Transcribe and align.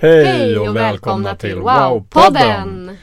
Hej 0.00 0.58
och 0.58 0.76
välkomna 0.76 1.36
till 1.36 1.56
Wow-podden! 1.58 2.96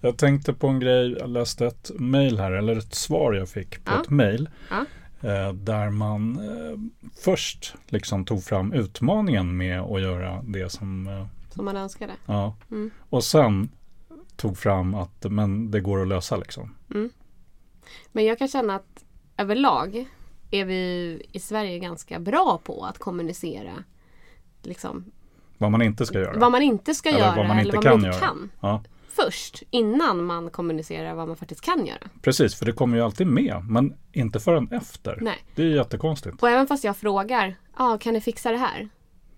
Jag 0.00 0.16
tänkte 0.18 0.52
på 0.52 0.66
en 0.68 0.80
grej, 0.80 1.16
jag 1.18 1.30
läste 1.30 1.66
ett 1.66 1.90
mail 1.94 2.38
här, 2.38 2.52
eller 2.52 2.76
ett 2.76 2.94
svar 2.94 3.32
jag 3.32 3.48
fick 3.48 3.84
på 3.84 3.92
Ja. 3.92 4.02
ett 4.02 4.10
mail. 4.10 4.50
Ja. 4.70 4.84
Eh, 5.28 5.52
där 5.52 5.90
man 5.90 6.36
eh, 6.38 6.78
först 7.22 7.74
liksom 7.86 8.24
tog 8.24 8.44
fram 8.44 8.72
utmaningen 8.72 9.56
med 9.56 9.80
att 9.80 10.00
göra 10.00 10.42
det 10.42 10.72
som, 10.72 11.06
eh, 11.06 11.26
Som 11.54 11.64
man 11.64 11.76
önskade. 11.76 12.12
ja. 12.26 12.56
Mm. 12.70 12.90
Och 13.10 13.24
sen 13.24 13.68
tog 14.36 14.58
fram 14.58 14.94
att 14.94 15.24
men 15.30 15.70
det 15.70 15.80
går 15.80 16.02
att 16.02 16.08
lösa 16.08 16.36
liksom. 16.36 16.74
Men 18.12 18.24
jag 18.24 18.38
kan 18.38 18.48
känna 18.48 18.74
att 18.76 19.04
överlag 19.36 20.06
är 20.50 20.64
vi 20.64 21.22
i 21.32 21.40
Sverige 21.40 21.78
ganska 21.78 22.18
bra 22.20 22.60
på 22.64 22.84
att 22.84 22.98
kommunicera 22.98 23.84
liksom, 24.62 25.04
Vad 25.62 25.70
man 25.70 25.82
inte 25.82 26.06
ska 26.06 26.18
göra. 26.20 26.38
vad 26.38 26.52
man 26.52 26.62
inte 26.62 26.94
ska 26.94 27.08
Eller 27.08 27.18
göra 27.18 27.36
vad 27.36 27.46
man 27.46 27.58
inte 27.58 27.68
eller 27.68 27.72
vad 27.76 27.82
kan 27.82 27.90
man 28.00 28.06
inte 28.06 28.18
göra. 28.18 28.26
kan. 28.28 28.50
Ja, 28.60 28.82
Först, 29.08 29.62
innan 29.70 30.24
man 30.24 30.50
kommunicerar 30.50 31.14
vad 31.14 31.28
man 31.28 31.36
faktiskt 31.36 31.60
kan 31.60 31.86
göra. 31.86 31.98
precis, 32.22 32.54
för 32.54 32.66
det 32.66 32.72
kommer 32.72 32.96
ju 32.96 33.02
alltid 33.04 33.26
med, 33.26 33.64
men 33.68 33.94
inte 34.12 34.40
förrän 34.40 34.68
efter. 34.72 35.18
Nej. 35.20 35.44
Det 35.54 35.62
är 35.62 35.66
jättekonstigt. 35.66 36.42
Och 36.42 36.48
även 36.50 36.66
fast 36.66 36.84
jag 36.84 36.96
frågar, 36.96 37.54
ah, 37.74 37.98
kan 37.98 38.14
ni 38.14 38.20
fixa 38.20 38.50
det 38.52 38.56
här? 38.58 38.88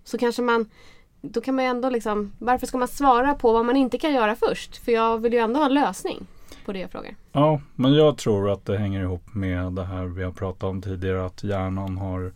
Så 0.03 0.17
kanske 0.17 0.41
man, 0.41 0.69
då 1.21 1.41
kan 1.41 1.55
man 1.55 1.65
ju 1.65 1.69
ändå 1.71 1.89
liksom, 1.89 2.31
varför 2.39 2.67
ska 2.67 2.77
man 2.77 2.87
svara 2.87 3.33
på 3.33 3.53
vad 3.53 3.65
man 3.65 3.75
inte 3.75 3.97
kan 3.97 4.13
göra 4.13 4.35
först? 4.35 4.77
För 4.77 4.91
jag 4.91 5.17
vill 5.17 5.33
ju 5.33 5.39
ändå 5.39 5.59
ha 5.59 5.65
en 5.65 5.73
lösning 5.73 6.27
på 6.65 6.73
det 6.73 6.79
jag 6.79 6.91
frågar. 6.91 7.15
Ja, 7.31 7.61
men 7.75 7.93
jag 7.93 8.17
tror 8.17 8.49
att 8.51 8.65
det 8.65 8.77
hänger 8.77 9.01
ihop 9.01 9.33
med 9.33 9.73
det 9.73 9.83
här 9.85 10.05
vi 10.05 10.23
har 10.23 10.31
pratat 10.31 10.63
om 10.63 10.81
tidigare. 10.81 11.25
Att 11.25 11.43
hjärnan 11.43 11.97
har 11.97 12.33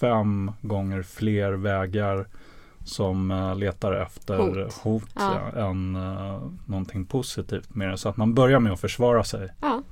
fem 0.00 0.52
gånger 0.62 1.02
fler 1.02 1.52
vägar 1.52 2.26
som 2.86 3.30
eh, 3.30 3.56
letar 3.56 3.92
efter 3.92 4.38
Hot. 4.38 4.72
hot, 4.72 5.02
Ja. 5.14 5.40
ja, 5.54 5.60
än 5.70 5.96
uh, 5.96 6.50
någonting 6.66 7.04
positivt 7.06 7.74
med 7.74 7.88
det. 7.90 7.98
Så 7.98 8.08
att 8.08 8.16
man 8.16 8.34
börjar 8.34 8.60
med 8.60 8.72
att 8.72 8.80
försvara 8.80 9.24
sig 9.24 9.48
Ja, 9.60 9.82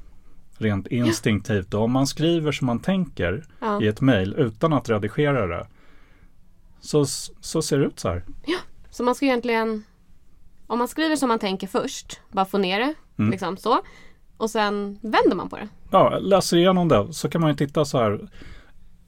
rent 0.59 0.87
instinktivt. 0.87 1.75
Och 1.75 1.83
om 1.83 1.93
man 1.93 2.07
skriver 2.07 2.53
som 2.53 2.67
man 2.67 2.79
tänker 2.79 3.45
ja. 3.61 3.83
i 3.83 3.87
ett 3.87 4.01
mejl 4.01 4.35
utan 4.39 4.73
att 4.73 4.89
redigera 4.89 5.47
det 5.47 5.67
så, 6.81 7.07
så 7.41 7.63
ser 7.63 7.79
det 7.79 7.85
ut 7.87 8.01
så 8.01 8.09
här. 8.09 8.25
Så 8.91 9.03
man 9.03 9.15
ska 9.15 9.27
egentligen 9.27 9.85
Om 10.67 10.79
man 10.79 10.89
skriver 10.89 11.17
som 11.17 11.29
man 11.29 11.39
tänker 11.39 11.67
först 11.67 12.21
Bara 12.33 12.45
få 12.45 12.59
ner 12.59 12.79
det 12.79 12.95
Mm. 13.19 13.31
liksom 13.31 13.57
så 13.57 13.81
Och 14.37 14.51
sen 14.51 14.99
vänder 15.03 15.35
man 15.37 15.49
på 15.49 15.57
det 15.57 15.69
Ja, 15.91 16.19
läser 16.19 16.57
igenom 16.57 16.89
det 16.89 17.13
så 17.13 17.29
kan 17.29 17.41
man 17.41 17.51
ju 17.51 17.57
titta 17.57 17.85
så 17.85 17.99
här 17.99 18.29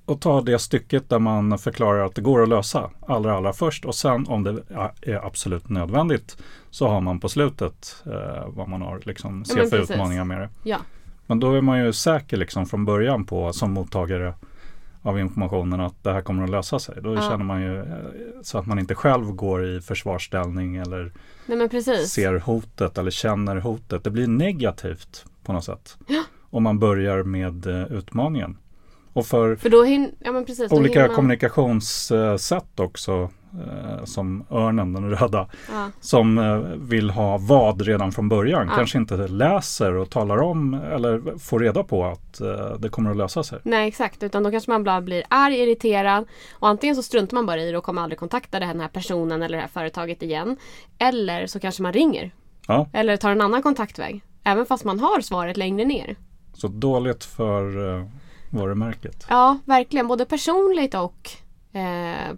och 0.07 0.21
ta 0.21 0.41
det 0.41 0.59
stycket 0.59 1.09
där 1.09 1.19
man 1.19 1.59
förklarar 1.59 2.05
att 2.07 2.15
det 2.15 2.23
går 2.23 2.43
att 2.43 2.49
lösa 2.49 2.91
allra, 3.07 3.37
allra 3.37 3.53
först 3.53 3.85
och 3.85 3.95
sen 3.95 4.27
om 4.27 4.43
det 4.43 4.63
är 5.03 5.27
absolut 5.27 5.69
nödvändigt 5.69 6.37
så 6.71 6.89
har 6.89 7.01
man 7.01 7.21
på 7.21 7.29
slutet 7.29 8.03
eh, 8.07 8.45
vad 8.49 8.69
man 8.69 8.83
har 8.83 9.01
liksom 9.05 9.39
Ja, 9.39 9.45
ser 9.55 9.61
men 9.61 9.71
för 9.71 9.77
precis. 9.79 9.91
utmaningar 9.91 10.25
med 10.25 10.41
det. 10.41 10.49
Ja, 10.63 10.79
Men 11.27 11.41
då 11.41 11.53
är 11.53 11.61
man 11.61 11.79
ju 11.85 11.93
säker 11.93 12.37
liksom 12.37 12.67
från 12.67 12.85
början 12.85 13.25
på 13.25 13.53
som 13.53 13.73
mottagare 13.73 14.35
av 15.03 15.19
informationen 15.21 15.81
att 15.81 16.03
det 16.05 16.13
här 16.13 16.21
kommer 16.21 16.45
att 16.45 16.51
lösa 16.51 16.79
sig. 16.79 16.95
Då 17.03 17.15
Ja. 17.15 17.21
känner 17.21 17.45
man 17.45 17.63
ju 17.63 17.79
eh, 17.81 17.85
så 18.43 18.59
att 18.59 18.67
man 18.67 18.79
inte 18.79 18.95
själv 18.95 19.25
går 19.33 19.65
i 19.67 19.81
försvarsställning 19.81 20.77
eller 20.77 21.13
nej 21.47 22.07
ser 22.07 22.39
hotet 22.39 22.99
eller 22.99 23.11
känner 23.11 23.57
hotet. 23.57 24.05
Det 24.05 24.11
blir 24.11 24.27
negativt 24.27 25.25
på 25.45 25.53
något 25.53 25.65
sätt. 25.65 25.97
Om 26.51 26.63
man 26.63 26.79
börjar 26.79 27.23
med 27.23 27.67
eh, 27.67 27.83
utmaningen. 27.93 28.57
Och 29.17 29.27
för 29.27 29.57
För 29.57 29.85
hinner, 29.85 30.11
ja 30.19 30.43
precis 30.47 30.73
olika 30.73 31.01
man, 31.01 31.15
kommunikationssätt 31.15 32.81
också. 32.81 33.31
Eh, 33.67 34.05
som 34.05 34.45
örnen, 34.51 34.93
den 34.93 35.11
röda. 35.11 35.49
ja, 35.73 35.91
Som 36.01 36.39
eh, 36.39 36.59
vill 36.89 37.11
ha 37.11 37.39
vad 37.39 37.81
redan 37.83 38.13
från 38.13 38.29
början. 38.29 38.69
Ja. 38.69 38.77
Kanske 38.77 38.99
inte 38.99 39.17
läser 39.17 39.95
och 39.95 40.11
talar 40.11 40.43
om 40.43 40.75
eller 40.75 41.39
får 41.39 41.61
reda 41.61 41.85
på 41.85 42.05
att 42.05 42.41
eh, 42.41 42.79
det 42.79 42.89
kommer 42.89 43.11
att 43.11 43.17
lösa 43.17 43.43
sig. 43.43 43.59
Nej 43.63 43.89
exakt, 43.89 44.23
utan 44.23 44.43
då 44.43 44.51
kanske 44.51 44.71
man 44.71 44.85
bara 44.85 45.01
blir 45.01 45.23
arg, 45.29 45.55
irriterad 45.61 46.25
och 46.53 46.69
antingen 46.69 46.97
så 46.97 47.03
struntar 47.03 47.35
man 47.35 47.47
bara 47.47 47.61
i 47.63 47.71
det 47.71 47.79
och 47.79 47.85
kommer 47.85 48.03
aldrig 48.03 48.19
kontakta 48.19 48.61
den 48.61 48.81
här 48.81 48.89
personen 48.89 49.43
eller 49.43 49.57
det 49.57 49.63
här 49.63 49.69
företaget 49.69 50.23
igen. 50.23 50.57
Eller 50.99 51.47
så 51.47 51.61
kanske 51.61 51.83
man 51.83 51.93
ringer. 51.93 52.31
Ja. 52.69 52.89
Eller 52.93 53.17
tar 53.17 53.31
en 53.31 53.41
annan 53.41 53.63
kontaktväg. 53.63 54.23
Även 54.45 54.67
fast 54.67 54.85
man 54.85 55.01
har 55.01 55.21
svaret 55.21 55.57
längre 55.57 55.85
ner. 55.85 56.17
Så 56.55 56.69
dåligt 56.69 57.25
för 57.25 57.95
eh, 57.99 58.07
varumärket. 58.51 59.27
Ja, 59.31 59.59
verkligen. 59.65 60.07
Både 60.09 60.25
personligt 60.25 60.95
och 60.95 61.31
eh, 61.73 62.29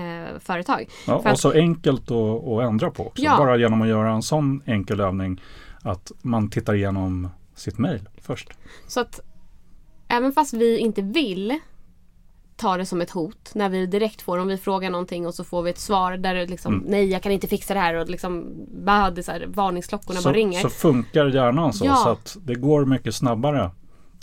eh, 0.00 0.38
företag. 0.40 0.80
Ja, 0.80 0.88
För 1.06 1.14
och 1.14 1.26
att- 1.26 1.38
så 1.40 1.52
enkelt 1.52 2.10
att, 2.10 2.44
att 2.48 2.62
ändra 2.62 2.90
på 2.90 3.06
också. 3.06 3.22
Ja. 3.22 3.36
Bara 3.38 3.56
genom 3.56 3.82
att 3.82 3.88
göra 3.88 4.10
en 4.12 4.22
sån 4.22 4.62
enkel 4.66 5.00
övning 5.00 5.40
att 5.82 6.12
man 6.22 6.50
tittar 6.50 6.74
igenom 6.74 7.28
sitt 7.54 7.78
mejl 7.78 8.08
först. 8.22 8.48
Så 8.86 9.00
att 9.00 9.20
även 10.08 10.32
fast 10.32 10.54
vi 10.54 10.78
inte 10.78 11.02
vill 11.02 11.58
ta 12.56 12.76
det 12.76 12.86
som 12.86 13.00
ett 13.00 13.10
hot 13.10 13.50
när 13.54 13.68
vi 13.68 13.86
direkt 13.86 14.22
får, 14.22 14.38
om 14.38 14.48
vi 14.48 14.56
frågar 14.56 14.90
någonting 14.90 15.26
och 15.26 15.34
så 15.34 15.44
får 15.44 15.62
vi 15.62 15.70
ett 15.70 15.78
svar 15.78 16.16
där 16.16 16.34
det 16.34 16.46
liksom 16.46 16.74
Mm. 16.74 16.84
nej 16.88 17.04
jag 17.10 17.22
kan 17.22 17.32
inte 17.32 17.46
fixa 17.46 17.74
det 17.74 17.80
här 17.80 17.94
och 17.94 18.08
liksom 18.08 18.44
bara 18.84 19.10
det 19.10 19.22
så 19.22 19.32
här, 19.32 19.46
varningsklockorna 19.48 20.14
bara 20.14 20.22
Så, 20.22 20.32
ringer. 20.32 20.60
så 20.60 20.68
funkar 20.70 21.26
hjärnan 21.26 21.72
så, 21.72 21.84
Ja. 21.84 21.94
så 21.96 22.08
att 22.08 22.36
det 22.44 22.54
går 22.54 22.84
mycket 22.84 23.14
snabbare 23.14 23.70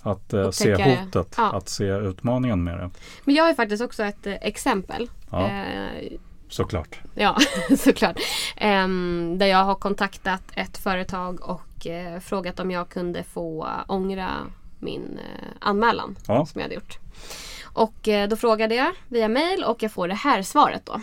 att 0.02 0.34
eh, 0.34 0.50
se 0.52 0.74
hotet, 0.76 1.34
Ja. 1.38 1.52
att 1.54 1.70
se 1.70 1.86
utmaningen 1.88 2.64
med 2.64 2.78
det. 2.78 2.90
Men 3.24 3.36
jag 3.36 3.44
har 3.44 3.54
faktiskt 3.54 3.84
också 3.84 4.04
ett 4.04 4.28
eh, 4.28 4.34
exempel. 4.42 5.10
Ja. 5.32 5.48
Eh, 5.50 6.12
Såklart. 6.50 7.00
Ja, 7.16 7.38
såklart. 7.78 8.18
Ehm, 8.58 9.36
där 9.38 9.46
jag 9.48 9.64
har 9.64 9.76
kontaktat 9.76 10.42
ett 10.56 10.78
företag 10.78 11.42
och 11.50 11.88
eh, 11.88 12.20
frågat 12.20 12.60
om 12.60 12.72
jag 12.72 12.90
kunde 12.90 13.24
få 13.24 13.68
ångra 13.88 14.30
min 14.80 15.20
eh, 15.20 15.48
anmälan 15.60 16.16
Ja. 16.28 16.46
som 16.46 16.62
jag 16.62 16.66
hade 16.66 16.76
gjort. 16.76 16.98
Och 17.74 18.08
eh, 18.08 18.28
då 18.30 18.36
frågade 18.36 18.76
jag 18.76 18.92
via 19.08 19.28
mail 19.28 19.64
och 19.64 19.84
jag 19.84 19.92
får 19.92 20.08
det 20.08 20.14
här 20.14 20.42
svaret 20.42 20.86
då. 20.86 21.02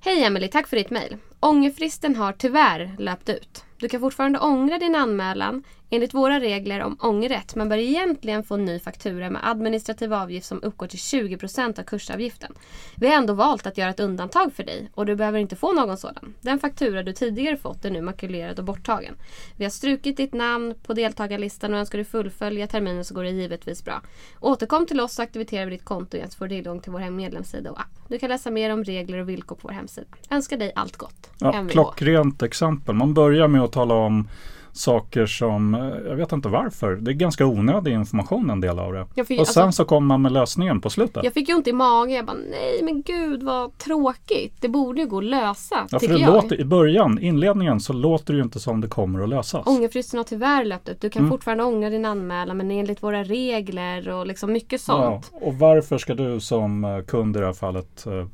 Hej 0.00 0.24
Emily, 0.24 0.48
tack 0.48 0.68
för 0.68 0.76
ditt 0.76 0.90
mail. 0.90 1.16
Ångerfristen 1.40 2.16
har 2.16 2.32
tyvärr 2.32 2.96
löpt 2.98 3.28
ut. 3.28 3.64
Du 3.82 3.88
kan 3.88 4.00
fortfarande 4.00 4.38
ångra 4.38 4.78
din 4.78 4.94
anmälan 4.94 5.62
enligt 5.90 6.14
våra 6.14 6.40
regler 6.40 6.80
om 6.80 6.96
ångerrätt 7.00 7.54
men 7.54 7.68
bör 7.68 7.76
egentligen 7.76 8.44
få 8.44 8.54
en 8.54 8.64
ny 8.64 8.78
faktura 8.78 9.30
med 9.30 9.48
administrativ 9.48 10.14
avgift 10.14 10.46
som 10.46 10.62
uppgår 10.62 10.86
till 10.86 10.98
20% 10.98 11.80
av 11.80 11.82
kursavgiften. 11.82 12.54
Vi 12.96 13.06
har 13.06 13.14
ändå 13.14 13.34
valt 13.34 13.66
att 13.66 13.78
göra 13.78 13.90
ett 13.90 14.00
undantag 14.00 14.52
för 14.52 14.64
dig 14.64 14.90
och 14.94 15.06
du 15.06 15.16
behöver 15.16 15.38
inte 15.38 15.56
få 15.56 15.72
någon 15.72 15.96
sådan. 15.96 16.34
Den 16.40 16.58
faktura 16.58 17.02
du 17.02 17.12
tidigare 17.12 17.56
fått 17.56 17.84
är 17.84 17.90
nu 17.90 18.00
makulerad 18.00 18.58
och 18.58 18.64
borttagen. 18.64 19.14
Vi 19.56 19.64
har 19.64 19.70
strukit 19.70 20.16
ditt 20.16 20.34
namn 20.34 20.74
på 20.86 20.94
deltagarlistan 20.94 21.74
och 21.74 21.80
önskar 21.80 21.98
du 21.98 22.04
fullfölja 22.04 22.66
terminen 22.66 23.04
så 23.04 23.14
går 23.14 23.24
det 23.24 23.30
givetvis 23.30 23.84
bra. 23.84 24.02
Återkom 24.40 24.86
till 24.86 25.00
oss 25.00 25.14
så 25.14 25.22
aktiverar 25.22 25.66
vi 25.66 25.76
ditt 25.76 25.84
konto 25.84 26.16
igen 26.16 26.30
så 26.30 26.36
får 26.38 26.46
du 26.48 26.54
tillgång 26.54 26.80
till 26.80 26.92
vår 26.92 26.98
hem- 26.98 27.16
medlemssida 27.16 27.70
och 27.70 27.80
app. 27.80 28.01
Du 28.12 28.18
kan 28.18 28.28
läsa 28.28 28.50
mer 28.50 28.72
om 28.72 28.84
regler 28.84 29.18
och 29.18 29.28
villkor 29.28 29.56
på 29.56 29.68
vår 29.68 29.74
hemsida. 29.74 30.06
Önskar 30.30 30.56
dig 30.56 30.72
allt 30.74 30.96
gott. 30.96 31.30
Ja, 31.38 31.52
MVH. 31.62 31.72
klockrent 31.72 32.42
exempel. 32.42 32.94
Man 32.94 33.14
börjar 33.14 33.48
med 33.48 33.62
att 33.62 33.72
tala 33.72 33.94
om 33.94 34.28
saker 34.72 35.26
som, 35.26 35.74
eh, 35.74 35.80
jag 36.08 36.16
vet 36.16 36.32
inte 36.32 36.48
varför, 36.48 36.96
det 36.96 37.10
är 37.10 37.14
ganska 37.14 37.46
onödig 37.46 37.92
information 37.92 38.50
en 38.50 38.60
del 38.60 38.78
av 38.78 38.92
det. 38.92 39.06
För- 39.24 39.40
och 39.40 39.46
sen 39.48 39.62
alltså- 39.64 39.82
så 39.82 39.84
kommer 39.88 40.06
man 40.06 40.22
med 40.22 40.32
lösningen 40.32 40.80
på 40.80 40.90
slutet. 40.90 41.24
Jag 41.24 41.32
fick 41.32 41.48
ju 41.48 41.54
ont 41.54 41.66
i 41.66 41.72
magen. 41.72 42.16
Jag 42.16 42.26
bara, 42.26 42.36
nej 42.50 42.80
men 42.82 43.02
gud 43.02 43.42
vad 43.42 43.78
tråkigt. 43.78 44.54
Det 44.60 44.68
borde 44.68 45.00
ju 45.00 45.06
gå 45.06 45.18
att 45.18 45.24
lösa, 45.24 45.86
Ja, 45.90 45.98
för 45.98 46.08
det 46.08 46.18
jag. 46.18 46.34
låter, 46.34 46.60
I 46.60 46.64
början, 46.64 47.18
inledningen, 47.18 47.80
så 47.80 47.92
låter 47.92 48.32
det 48.32 48.36
ju 48.38 48.42
inte 48.44 48.60
som 48.60 48.80
det 48.80 48.88
kommer 48.88 49.22
att 49.22 49.28
lösas. 49.28 49.66
Ångerfristen 49.66 50.18
har 50.18 50.24
tyvärr 50.24 50.64
löpt 50.64 50.88
ut. 50.88 51.00
Du 51.00 51.10
kan 51.10 51.20
Mm. 51.20 51.30
fortfarande 51.30 51.64
ångra 51.64 51.90
din 51.90 52.04
anmälan 52.04 52.56
men 52.56 52.70
enligt 52.70 53.02
våra 53.02 53.24
regler 53.24 54.08
och 54.08 54.26
liksom 54.26 54.52
mycket 54.52 54.80
sånt. 54.80 55.30
Ja, 55.32 55.38
och 55.46 55.54
varför 55.54 55.98
ska 55.98 56.14
du 56.14 56.40
som 56.40 56.84
eh, 56.84 57.00
kund 57.02 57.36
i 57.36 57.40
det 57.40 57.46
här 57.46 57.52
fallet 57.52 58.06
eh, 58.06 58.26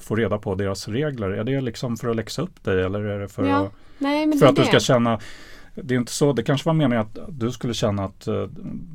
få 0.00 0.14
reda 0.14 0.38
på 0.38 0.54
deras 0.54 0.88
regler? 0.88 1.30
Är 1.30 1.44
det 1.44 1.60
liksom 1.60 1.96
för 1.96 2.08
att 2.08 2.16
läxa 2.16 2.42
upp 2.42 2.64
dig 2.64 2.82
eller 2.84 3.00
är 3.04 3.18
det 3.20 3.28
för, 3.28 3.48
Ja, 3.48 3.56
att, 3.56 3.72
nej 3.98 4.32
för 4.32 4.38
det 4.40 4.48
att 4.48 4.56
du 4.56 4.64
ska 4.64 4.80
känna 4.80 5.18
det 5.74 5.94
är 5.94 5.98
inte 5.98 6.12
så, 6.12 6.32
det 6.32 6.42
kanske 6.42 6.68
var 6.68 6.74
meningen 6.74 7.00
att 7.00 7.18
du 7.28 7.50
skulle 7.52 7.74
känna 7.74 8.04
att 8.04 8.26
eh, 8.26 8.42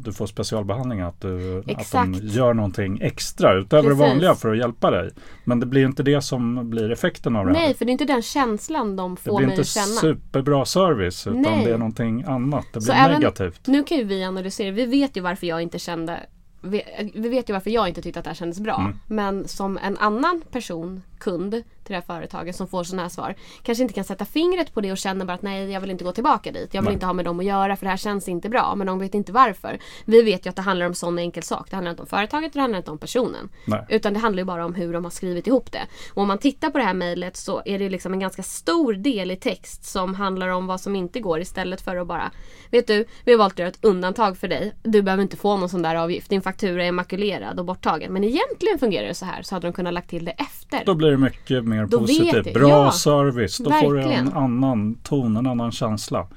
du 0.03 0.13
får 0.13 0.27
specialbehandling, 0.27 0.99
att, 1.01 1.21
du, 1.21 1.59
att 1.59 1.91
de 1.91 2.13
gör 2.13 2.53
någonting 2.53 2.99
extra 3.01 3.53
utöver 3.59 3.83
Precis. 3.83 3.99
det 3.99 4.07
vanliga 4.07 4.35
för 4.35 4.51
att 4.51 4.57
hjälpa 4.57 4.91
dig. 4.91 5.09
Men 5.43 5.59
det 5.59 5.65
blir 5.65 5.85
inte 5.85 6.03
det 6.03 6.21
som 6.21 6.69
blir 6.69 6.91
effekten 6.91 7.35
av 7.35 7.45
det 7.45 7.53
här. 7.53 7.59
Nej, 7.59 7.73
för 7.73 7.85
det 7.85 7.89
är 7.89 7.91
inte 7.91 8.05
den 8.05 8.21
känslan 8.21 8.95
de 8.95 9.15
Det 9.15 9.21
får 9.21 9.37
blir 9.37 9.47
mig 9.47 9.53
inte 9.53 9.61
att 9.61 9.67
känna. 9.67 9.85
superbra 10.01 10.65
service 10.65 11.27
utan 11.27 11.41
Nej. 11.41 11.65
det 11.65 11.71
är 11.71 11.77
någonting 11.77 12.23
annat. 12.23 12.65
Det 12.73 12.81
Så 12.81 12.91
blir 12.91 13.01
även- 13.01 13.19
negativt. 13.19 13.67
Nu 13.67 13.83
kan 13.83 13.97
ju 13.97 14.03
vi 14.03 14.23
analysera. 14.23 14.71
Vi 14.71 14.85
vet 14.85 15.17
ju 15.17 15.21
varför 15.21 15.47
jag 15.47 15.61
inte 15.61 15.79
kände 15.79 16.19
vi, 16.61 16.81
vi 17.15 17.29
vet 17.29 17.49
ju 17.49 17.53
varför 17.53 17.69
jag 17.69 17.87
inte 17.87 18.01
tyckte 18.01 18.19
att 18.19 18.23
det 18.23 18.29
här 18.29 18.35
kändes 18.35 18.59
bra. 18.59 18.79
Mm. 18.79 18.95
Men 19.07 19.47
som 19.47 19.77
en 19.77 19.97
annan 19.97 20.41
person, 20.51 21.01
kund 21.19 21.51
till 21.51 21.63
det 21.83 21.94
här 21.94 22.19
företaget 22.19 22.56
som 22.56 22.68
får 22.68 22.83
sådana 22.83 23.01
här 23.01 23.10
svar. 23.10 23.36
Kanske 23.63 23.81
inte 23.81 23.94
kan 23.94 24.04
sätta 24.04 24.25
fingret 24.25 24.74
på 24.74 24.81
det 24.81 24.92
och 24.92 24.98
känner 24.98 25.25
bara 25.25 25.33
att 25.33 25.42
nej 25.42 25.71
jag 25.71 25.81
vill 25.81 25.92
inte 25.92 26.04
gå 26.04 26.12
tillbaka 26.12 26.51
dit. 26.51 26.74
Jag 26.74 26.81
vill 26.81 26.86
Nej. 26.86 26.94
inte 26.94 27.06
ha 27.06 27.13
med 27.13 27.25
dem 27.25 27.39
att 27.39 27.45
göra 27.45 27.75
för 27.75 27.86
det 27.86 27.89
här 27.89 27.98
känns 27.98 28.27
inte 28.27 28.50
bra. 28.50 28.75
Men 28.75 28.88
de 28.88 29.00
vet 29.00 29.13
inte 29.13 29.31
varför. 29.31 29.80
Vi 30.06 30.21
vet 30.21 30.45
ju 30.45 30.50
att 30.50 30.56
det 30.56 30.62
handlar 30.62 30.86
om 30.86 30.94
sån 30.94 31.19
enkel 31.19 31.44
sak. 31.44 31.69
Det 31.69 31.75
handlar 31.75 31.92
inte 31.92 32.01
om 32.01 32.07
företaget, 32.07 32.54
det 32.54 32.60
handlar 32.60 32.77
inte 32.77 32.92
om 32.92 32.98
personen. 32.98 33.50
Nej. 33.66 33.86
Utan 33.89 34.13
det 34.13 34.19
handlar 34.19 34.42
ju 34.42 34.45
bara 34.45 34.66
om 34.66 34.75
hur 34.75 34.94
de 34.94 35.04
har 35.04 35.12
skrivit 35.12 35.48
ihop 35.48 35.71
det. 35.71 35.88
Och 36.13 36.21
om 36.21 36.27
man 36.27 36.38
tittar 36.38 36.69
på 36.69 36.77
det 36.77 36.83
här 36.83 36.94
mejlet 36.94 37.38
så 37.38 37.62
är 37.65 37.80
det 37.80 37.89
liksom 37.89 38.13
en 38.13 38.19
ganska 38.19 38.44
stor 38.44 38.94
del 38.94 39.31
i 39.31 39.36
text 39.36 39.86
som 39.86 40.15
handlar 40.15 40.48
om 40.48 40.68
vad 40.68 40.81
som 40.81 40.95
inte 40.95 41.19
går 41.19 41.39
istället 41.42 41.81
för 41.81 41.95
att 41.95 42.07
bara 42.07 42.31
Vet 42.72 42.88
du, 42.88 43.06
vi 43.25 43.31
har 43.31 43.39
valt 43.39 43.54
att 43.54 43.60
göra 43.60 43.69
ett 43.69 43.86
undantag 43.86 44.38
för 44.38 44.48
dig. 44.48 44.75
Du 44.83 45.01
behöver 45.01 45.24
inte 45.24 45.38
få 45.38 45.57
någon 45.57 45.69
sån 45.69 45.81
där 45.81 45.95
avgift. 45.95 46.30
Din 46.30 46.42
faktura 46.42 46.86
är 46.86 46.92
makulerad 46.92 47.60
och 47.60 47.65
borttagen. 47.65 48.13
Men 48.13 48.24
egentligen 48.24 48.80
fungerar 48.80 49.07
det 49.07 49.13
så 49.13 49.25
här 49.25 49.42
så 49.42 49.56
hade 49.56 49.68
de 49.68 49.74
kunnat 49.74 49.94
lagt 49.94 50.10
till 50.10 50.25
det 50.25 50.31
efter. 50.31 50.86
Blir 51.17 51.17
det 51.17 51.23
mycket 51.23 51.65
mer 51.65 51.85
Då 51.85 52.00
positivt. 52.00 52.53
Bra 52.53 52.69
Ja, 52.69 52.91
service. 52.91 53.57
Då 53.57 53.71
får 53.71 53.94
du 53.94 54.01
en 54.01 54.07
verkligen. 54.09 54.33
annan 54.33 54.95
ton, 55.03 55.38
en 55.38 55.47
annan 55.47 55.71
känsla. 55.71 56.27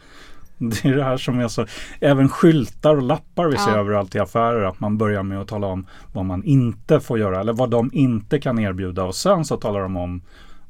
Det 0.59 0.85
är 0.85 0.97
det 0.97 1.05
här 1.05 1.17
som 1.17 1.41
är 1.41 1.49
så, 1.49 1.67
även 2.01 2.29
skyltar 2.29 2.97
och 2.97 3.03
lappar 3.03 3.47
vi 3.47 3.57
ser 3.57 3.71
Ja. 3.71 3.77
överallt 3.79 4.15
i 4.15 4.19
affärer, 4.19 4.63
att 4.65 4.81
man 4.81 4.99
börjar 4.99 5.23
med 5.23 5.41
att 5.41 5.49
tala 5.49 5.67
om 5.67 5.87
vad 6.13 6.25
man 6.25 6.45
inte 6.45 7.01
får 7.01 7.19
göra 7.19 7.41
eller 7.41 7.53
vad 7.53 7.71
de 7.71 7.91
inte 7.93 8.39
kan 8.41 8.59
erbjuda 8.59 9.05
och 9.05 9.15
sen 9.15 9.45
så 9.45 9.57
talar 9.57 9.81
de 9.81 9.97
om 9.97 10.23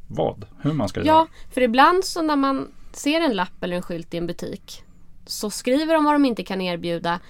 vad, 0.09 0.45
hur 0.63 0.73
man 0.73 0.89
ska 0.89 1.01
Ja, 1.01 1.07
göra. 1.07 1.27
för 1.55 1.61
ibland 1.61 2.05
så 2.05 2.23
när 2.23 2.37
man 2.37 2.69
ser 2.93 3.21
en 3.21 3.33
lapp 3.37 3.63
eller 3.63 3.77
en 3.77 3.83
skylt 3.83 4.15
i 4.15 4.17
en 4.19 4.27
butik 4.27 4.83
så 5.27 5.51
skriver 5.51 5.95
de 5.95 6.05
vad 6.05 6.15
de 6.15 6.25
inte 6.25 6.45
kan 6.45 6.61
erbjuda 6.61 7.21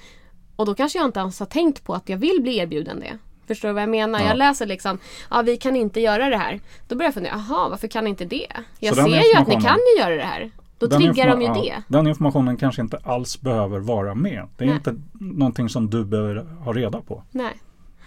och 0.57 0.67
då 0.67 0.75
kanske 0.75 0.99
jag 0.99 1.09
inte 1.09 1.21
ens 1.21 1.39
har 1.41 1.47
tänkt 1.47 1.85
på 1.85 1.95
att 1.95 2.09
jag 2.09 2.17
vill 2.19 2.39
bli 2.43 2.57
erbjuden 2.59 3.01
det. 3.01 3.19
Förstår 3.47 3.69
du 3.69 3.75
vad 3.75 3.83
jag 3.83 3.91
menar? 3.91 4.21
Ja. 4.21 4.27
Jag 4.27 4.37
läser 4.37 4.67
liksom, 4.67 4.99
ja 5.31 5.43
vi 5.43 5.57
kan 5.57 5.77
inte 5.77 6.01
göra 6.01 6.29
det 6.31 6.37
här. 6.37 6.61
Då 6.89 6.95
börjar 6.97 7.07
jag 7.07 7.15
fundera, 7.15 7.33
jaha 7.49 7.69
varför 7.69 7.89
kan 7.89 8.07
inte 8.07 8.25
det? 8.25 8.47
Jag 8.79 8.95
ser 8.95 9.07
ju 9.33 9.37
att 9.37 9.49
ni 9.49 9.55
kan 9.61 9.79
ju 9.97 10.03
göra 10.03 10.15
det 10.17 10.23
här. 10.23 10.51
Då 10.79 10.87
Den 10.87 11.01
triggar 11.01 11.29
de 11.31 11.41
ju 11.41 11.47
informa- 11.47 11.63
det. 11.63 11.69
ja, 11.69 11.83
den 11.89 12.07
informationen 12.07 12.57
kanske 12.57 12.83
inte 12.83 12.99
alls 13.05 13.41
behöver 13.41 13.79
vara 13.79 14.15
med. 14.15 14.49
Det 14.57 14.65
är 14.65 14.69
Nej. 14.69 14.77
inte 14.77 14.97
någonting 15.21 15.69
som 15.69 15.91
du 15.91 16.05
behöver 16.05 16.37
ha 16.65 16.73
reda 16.73 17.01
på. 17.01 17.23
Nej, 17.31 17.53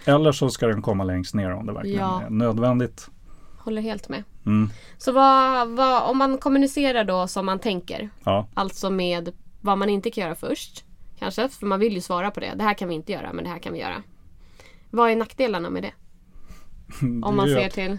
Eller 0.04 0.32
så 0.32 0.50
ska 0.50 0.66
den 0.66 0.82
komma 0.82 1.04
längst 1.04 1.34
ner 1.34 1.52
om 1.52 1.66
det 1.66 1.72
verkligen 1.72 1.98
Ja. 2.00 2.22
är 2.26 2.30
nödvändigt. 2.30 3.08
håller 3.58 3.82
helt 3.82 4.08
med. 4.08 4.22
Mm. 4.46 4.70
Så 4.98 5.12
vad, 5.12 5.68
vad, 5.68 6.02
om 6.10 6.18
man 6.18 6.38
kommunicerar 6.38 7.04
då 7.04 7.26
som 7.26 7.46
man 7.46 7.58
tänker, 7.58 8.08
Ja. 8.24 8.46
alltså 8.54 8.90
med 8.90 9.32
vad 9.60 9.78
man 9.78 9.88
inte 9.88 10.10
kan 10.10 10.24
göra 10.24 10.34
först. 10.34 10.84
Kanske, 11.18 11.48
för 11.48 11.66
man 11.66 11.80
vill 11.80 11.94
ju 11.94 12.00
svara 12.00 12.30
på 12.30 12.40
det. 12.40 12.52
Det 12.56 12.62
här 12.62 12.74
kan 12.74 12.88
vi 12.88 12.94
inte 12.94 13.12
göra, 13.12 13.32
men 13.32 13.44
det 13.44 13.50
här 13.50 13.58
kan 13.58 13.72
vi 13.72 13.78
göra. 13.80 14.02
Vad 14.90 15.10
är 15.10 15.16
nackdelarna 15.16 15.70
med 15.70 15.82
det? 15.82 15.92
Det 17.00 17.26
Om 17.26 17.36
man 17.36 17.48
ser 17.48 17.68
till... 17.68 17.98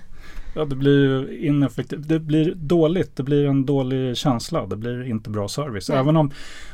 Ja, 0.56 0.66
det 0.66 0.76
blir 0.76 1.04
ju 1.04 1.40
ineffektivt. 1.48 2.08
Det 2.08 2.20
blir 2.20 2.56
dåligt. 2.56 3.16
Det 3.16 3.24
blir 3.24 3.46
en 3.46 3.66
dålig 3.66 4.18
känsla. 4.18 4.66
Det 4.66 4.76
blir 4.76 5.04
inte 5.04 5.30
bra 5.30 5.48
service. 5.48 5.90
Nej. 5.90 5.98
Även 5.98 6.18
om 6.18 6.32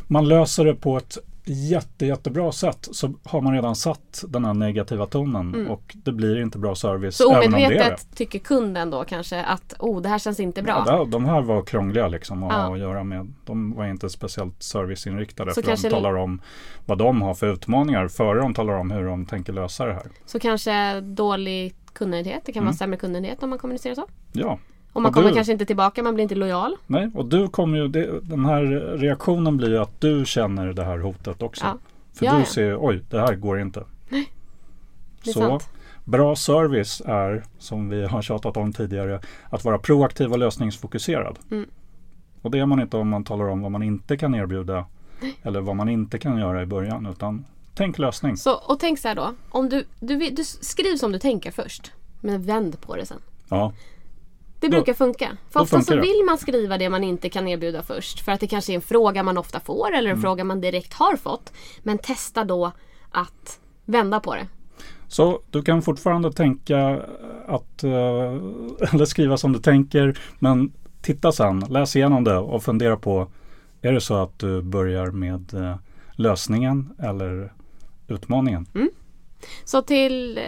man 0.07 0.27
löser 0.27 0.65
det 0.65 0.75
på 0.75 0.97
ett 0.97 1.17
jätte, 1.45 2.05
jättebra 2.05 2.51
sätt 2.51 2.87
så 2.91 3.13
har 3.23 3.41
man 3.41 3.53
redan 3.53 3.75
satt 3.75 4.23
den 4.27 4.45
här 4.45 4.53
negativa 4.53 5.05
tonen 5.05 5.67
och 5.67 5.95
det 6.03 6.11
blir 6.11 6.41
inte 6.41 6.57
bra 6.59 6.75
service. 6.75 7.21
Mm. 7.21 7.41
Så 7.41 7.47
omedvetet 7.47 8.07
tycker 8.15 8.39
kunden 8.39 8.89
då 8.89 9.03
kanske 9.03 9.43
att 9.43 9.73
oh, 9.79 10.01
det 10.01 10.09
här 10.09 10.19
känns 10.19 10.39
inte 10.39 10.61
bra. 10.63 10.83
Ja, 10.87 11.05
de 11.05 11.25
här 11.25 11.41
var 11.41 11.61
krångliga 11.61 12.07
liksom 12.07 12.43
att 12.43 12.53
Ja. 12.53 12.73
att 12.73 12.79
göra 12.79 13.03
med. 13.03 13.33
De 13.45 13.73
var 13.73 13.85
inte 13.85 14.09
speciellt 14.09 14.63
serviceinriktade. 14.63 15.53
Så 15.53 15.61
för 15.61 15.67
kanske- 15.67 15.87
de 15.89 15.93
talar 15.93 16.15
om 16.15 16.41
vad 16.85 16.97
de 16.97 17.21
har 17.21 17.33
för 17.33 17.53
utmaningar 17.53 18.07
före 18.07 18.39
de 18.39 18.53
talar 18.53 18.73
om 18.73 18.91
hur 18.91 19.05
de 19.05 19.25
tänker 19.25 19.53
lösa 19.53 19.85
det 19.85 19.93
här. 19.93 20.07
Så 20.25 20.39
kanske 20.39 21.01
dålig 21.01 21.75
kundnöjdhet. 21.93 22.41
Det 22.45 22.51
kan 22.51 22.59
Mm. 22.61 22.65
vara 22.71 22.77
sämre 22.77 22.97
kundnöjdhet 22.97 23.43
om 23.43 23.49
man 23.49 23.59
kommunicerar 23.59 23.95
så. 23.95 24.07
Ja, 24.33 24.59
Och 24.93 25.01
man 25.01 25.09
Och 25.09 25.13
kommer 25.15 25.29
du- 25.29 25.35
kanske 25.35 25.53
inte 25.53 25.65
tillbaka, 25.65 26.03
man 26.03 26.13
blir 26.13 26.23
inte 26.23 26.35
lojal. 26.35 26.75
nej. 26.87 27.11
Och 27.15 27.25
du 27.25 27.47
kommer 27.47 27.77
ju, 27.77 27.87
det, 27.87 28.19
den 28.21 28.45
här 28.45 28.61
reaktionen 28.97 29.57
blir 29.57 29.69
ju 29.69 29.77
att 29.77 30.01
du 30.01 30.25
känner 30.25 30.73
det 30.73 30.83
här 30.83 30.97
hotet 30.97 31.41
också. 31.41 31.65
Ja. 31.65 31.77
För 32.13 32.25
Ja, 32.25 32.37
du 32.39 32.45
ser, 32.45 32.77
oj, 32.79 33.01
det 33.09 33.19
här 33.19 33.35
går 33.35 33.59
inte. 33.59 33.83
Det 34.09 35.29
är 35.29 35.33
Så 35.33 35.39
sant. 35.39 35.69
bra 36.03 36.35
service 36.35 37.01
är, 37.05 37.43
som 37.59 37.89
vi 37.89 38.05
har 38.07 38.21
tjatat 38.21 38.57
om 38.57 38.73
tidigare, 38.73 39.19
att 39.49 39.65
vara 39.65 39.77
proaktiv 39.77 40.31
och 40.31 40.39
lösningsfokuserad. 40.39 41.39
Mm. 41.51 41.65
Och 42.41 42.51
det 42.51 42.59
är 42.59 42.65
man 42.65 42.79
inte 42.79 42.97
om 42.97 43.09
man 43.09 43.23
talar 43.23 43.45
om 43.49 43.61
vad 43.61 43.71
man 43.71 43.83
inte 43.83 44.17
kan 44.17 44.35
erbjuda 44.35 44.85
eller 45.43 45.61
vad 45.61 45.75
man 45.75 45.89
inte 45.89 46.17
kan 46.19 46.37
göra 46.37 46.61
i 46.61 46.65
början. 46.65 47.05
Utan 47.05 47.45
tänk 47.75 47.97
lösning. 47.99 48.37
Så, 48.37 48.53
och 48.53 48.79
tänk 48.79 48.99
så 48.99 49.07
här 49.07 49.15
då. 49.15 49.33
Om 49.49 49.69
du, 49.69 49.85
du, 49.99 50.15
vill- 50.15 50.35
du 50.35 50.43
skriv 50.43 50.95
som 50.97 51.11
du 51.11 51.19
tänker 51.19 51.51
först. 51.51 51.91
Men 52.21 52.41
vänd 52.43 52.81
på 52.81 52.95
det 52.95 53.05
sen. 53.05 53.19
Ja, 53.49 53.73
Det 54.67 54.75
brukar 54.75 54.93
funka. 54.93 55.37
För 55.49 55.59
ofta 55.59 55.81
så 55.81 55.95
vill 55.95 56.23
man 56.25 56.37
skriva 56.37 56.77
det 56.77 56.89
man 56.89 57.03
inte 57.03 57.29
kan 57.29 57.47
erbjuda 57.47 57.83
först. 57.83 58.19
För 58.19 58.31
att 58.31 58.39
det 58.39 58.47
kanske 58.47 58.73
är 58.73 58.75
en 58.75 58.81
fråga 58.81 59.23
man 59.23 59.37
ofta 59.37 59.59
får 59.59 59.87
eller 59.87 60.09
Mm. 60.09 60.15
en 60.17 60.21
fråga 60.21 60.43
man 60.43 60.61
direkt 60.61 60.93
har 60.93 61.15
fått. 61.15 61.53
Men 61.83 61.97
testa 61.97 62.43
då 62.43 62.71
att 63.11 63.59
vända 63.85 64.19
på 64.19 64.35
det. 64.35 64.47
Så 65.07 65.41
du 65.51 65.61
kan 65.61 65.81
fortfarande 65.81 66.31
tänka 66.31 67.01
att, 67.47 67.83
eh, 67.83 67.91
eller 68.93 69.05
skriva 69.05 69.37
som 69.37 69.53
du 69.53 69.59
tänker, 69.59 70.19
men 70.39 70.71
titta 71.01 71.31
sen, 71.31 71.59
läs 71.59 71.95
igenom 71.95 72.23
det 72.23 72.37
och 72.37 72.63
fundera 72.63 72.97
på, 72.97 73.27
är 73.81 73.91
det 73.91 74.01
så 74.01 74.15
att 74.15 74.39
du 74.39 74.61
börjar 74.61 75.11
med 75.11 75.53
eh, 75.53 75.75
lösningen 76.15 76.89
eller 76.99 77.53
utmaningen? 78.07 78.67
Så 79.63 79.81
till 79.81 80.37
eh, 80.37 80.43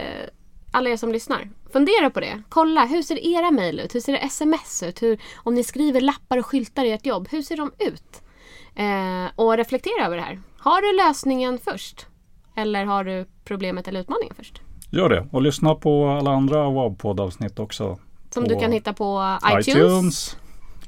alla 0.70 0.90
er 0.90 0.96
som 0.96 1.12
lyssnar. 1.12 1.48
Fundera 1.72 2.10
på 2.10 2.20
det. 2.20 2.42
Kolla, 2.48 2.84
hur 2.86 3.02
ser 3.02 3.26
era 3.26 3.50
mejl 3.50 3.80
ut? 3.80 3.94
Hur 3.94 4.00
ser 4.00 4.14
sms 4.14 4.82
ut? 4.82 5.02
Hur, 5.02 5.18
om 5.36 5.54
ni 5.54 5.64
skriver 5.64 6.00
lappar 6.00 6.38
och 6.38 6.46
skyltar 6.46 6.84
i 6.84 6.92
ert 6.92 7.06
jobb, 7.06 7.28
hur 7.30 7.42
ser 7.42 7.56
de 7.56 7.72
ut? 7.78 8.22
Eh, 8.74 9.30
och 9.36 9.56
reflektera 9.56 10.06
över 10.06 10.16
det 10.16 10.22
här. 10.22 10.40
Har 10.58 10.82
du 10.82 10.96
lösningen 10.96 11.58
först? 11.58 12.06
Eller 12.56 12.84
har 12.84 13.04
du 13.04 13.26
problemet 13.44 13.88
eller 13.88 14.00
utmaningen 14.00 14.34
först? 14.34 14.60
Gör 14.90 15.08
det 15.08 15.26
och 15.32 15.42
lyssna 15.42 15.74
på 15.74 16.08
alla 16.08 16.30
andra 16.30 16.56
WOW-poddavsnitt 16.66 17.60
också. 17.60 17.98
Som 18.30 18.44
du 18.48 18.60
kan 18.60 18.72
hitta 18.72 18.92
på 18.92 19.38
iTunes, 19.50 19.68
iTunes 19.68 20.36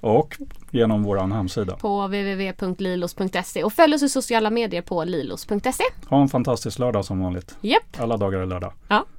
och 0.00 0.36
genom 0.70 1.02
vår 1.02 1.16
hemsida. 1.16 1.76
på 1.76 2.06
www.lilos.se 2.06 3.64
och 3.64 3.72
följ 3.72 3.94
oss 3.94 4.02
i 4.02 4.08
sociala 4.08 4.50
medier 4.50 4.82
på 4.82 5.04
lilos.se. 5.04 5.84
Ha 6.08 6.22
en 6.22 6.28
fantastisk 6.28 6.78
lördag 6.78 7.04
som 7.04 7.20
vanligt. 7.20 7.56
Japp, 7.60 8.00
Alla 8.00 8.16
dagar 8.16 8.38
är 8.40 8.46
lördag. 8.46 8.72
ja. 8.88 9.04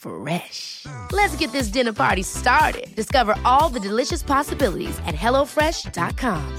Fresh. 0.00 0.86
Let's 1.12 1.36
get 1.36 1.52
this 1.52 1.68
dinner 1.68 1.92
party 1.92 2.22
started. 2.22 2.94
Discover 2.96 3.34
all 3.44 3.68
the 3.68 3.80
delicious 3.80 4.22
possibilities 4.22 4.98
at 5.06 5.14
hellofresh.com. 5.14 6.58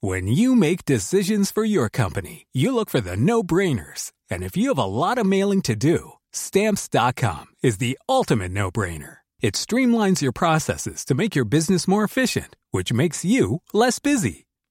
When 0.00 0.26
you 0.26 0.54
make 0.54 0.84
decisions 0.84 1.50
for 1.50 1.64
your 1.64 1.88
company, 1.88 2.46
you 2.52 2.74
look 2.74 2.90
for 2.90 3.00
the 3.00 3.16
no-brainers. 3.16 4.12
And 4.30 4.44
if 4.44 4.56
you 4.56 4.68
have 4.68 4.78
a 4.78 4.84
lot 4.84 5.18
of 5.18 5.26
mailing 5.26 5.62
to 5.62 5.74
do, 5.74 6.12
stamps.com 6.32 7.46
is 7.62 7.78
the 7.78 7.98
ultimate 8.08 8.52
no-brainer. 8.52 9.18
It 9.40 9.54
streamlines 9.54 10.22
your 10.22 10.32
processes 10.32 11.04
to 11.06 11.14
make 11.14 11.34
your 11.34 11.44
business 11.44 11.88
more 11.88 12.04
efficient, 12.04 12.56
which 12.70 12.92
makes 12.92 13.24
you 13.24 13.62
less 13.72 13.98
busy. 13.98 14.45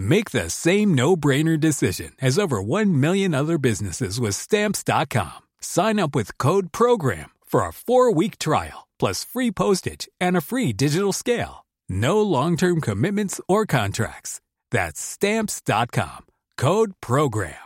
Make 0.00 0.30
the 0.30 0.48
same 0.48 0.94
no-brainer 0.94 1.60
decision 1.60 2.12
as 2.22 2.38
over 2.38 2.62
1 2.62 2.98
million 2.98 3.34
other 3.34 3.58
businesses 3.58 4.18
with 4.18 4.34
stamps.com. 4.34 5.48
Sign 5.60 6.00
up 6.00 6.14
with 6.14 6.38
code 6.38 6.72
program 6.72 7.32
for 7.44 7.60
a 7.60 7.70
4-week 7.70 8.38
trial 8.38 8.88
plus 8.98 9.24
free 9.24 9.50
postage 9.50 10.08
and 10.18 10.38
a 10.38 10.40
free 10.40 10.72
digital 10.72 11.12
scale. 11.12 11.66
No 11.86 12.22
long-term 12.22 12.80
commitments 12.80 13.42
or 13.46 13.66
contracts. 13.66 14.40
That's 14.70 15.02
stamps.com. 15.02 16.26
Code 16.56 16.94
program. 17.02 17.60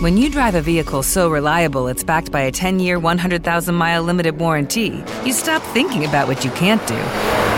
When 0.00 0.16
you 0.16 0.30
drive 0.30 0.56
a 0.56 0.60
vehicle 0.60 1.04
so 1.04 1.30
reliable 1.30 1.86
it's 1.86 2.02
backed 2.02 2.32
by 2.32 2.40
a 2.40 2.50
10 2.50 2.80
year, 2.80 2.98
100,000 2.98 3.74
mile 3.76 4.02
limited 4.02 4.36
warranty, 4.36 5.04
you 5.24 5.32
stop 5.32 5.62
thinking 5.74 6.04
about 6.04 6.26
what 6.26 6.44
you 6.44 6.50
can't 6.52 6.84
do 6.88 7.57